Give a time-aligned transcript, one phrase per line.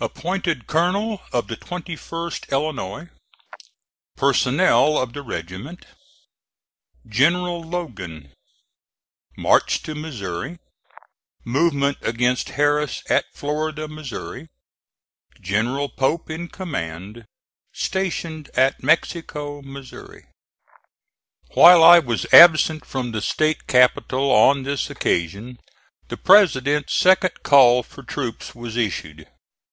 [0.00, 3.08] APPOINTED COLONEL OF THE 21ST ILLINOIS
[4.16, 5.86] PERSONNEL OF THE REGIMENT
[7.08, 8.32] GENERAL LOGAN
[9.36, 10.60] MARCH TO MISSOURI
[11.44, 14.46] MOVEMENT AGAINST HARRIS AT FLORIDA, MO.
[15.40, 17.26] GENERAL POPE IN COMMAND
[17.72, 19.82] STATIONED AT MEXICO, MO.
[21.54, 25.58] While I was absent from the State capital on this occasion
[26.06, 29.26] the President's second call for troops was issued.